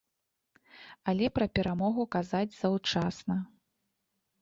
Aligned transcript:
Але 1.13 1.25
пра 1.37 1.47
перамогу 1.59 2.07
казаць 2.19 2.57
заўчасна. 2.61 3.41